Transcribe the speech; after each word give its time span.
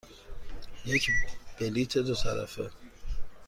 یک 0.85 1.07
بلیط 1.59 1.97
دو 1.97 2.15
طرفه. 2.15 2.71